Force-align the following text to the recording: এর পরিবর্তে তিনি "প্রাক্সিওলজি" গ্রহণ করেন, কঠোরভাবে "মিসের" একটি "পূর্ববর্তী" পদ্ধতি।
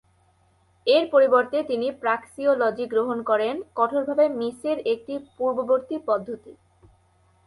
এর 0.87 1.03
পরিবর্তে 1.11 1.57
তিনি 1.63 1.87
"প্রাক্সিওলজি" 2.01 2.85
গ্রহণ 2.87 3.17
করেন, 3.23 3.55
কঠোরভাবে 3.75 4.25
"মিসের" 4.39 4.77
একটি 4.93 5.13
"পূর্ববর্তী" 5.37 5.95
পদ্ধতি। 6.07 6.53